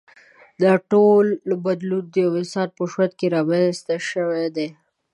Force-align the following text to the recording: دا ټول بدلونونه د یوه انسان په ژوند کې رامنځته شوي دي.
دا 0.61 0.73
ټول 0.91 1.25
بدلونونه 1.65 2.09
د 2.13 2.15
یوه 2.25 2.35
انسان 2.43 2.67
په 2.77 2.83
ژوند 2.91 3.13
کې 3.19 3.27
رامنځته 3.35 3.95
شوي 4.09 4.45
دي. 4.55 4.67